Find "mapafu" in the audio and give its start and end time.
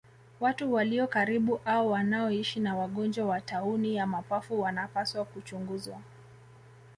4.07-4.61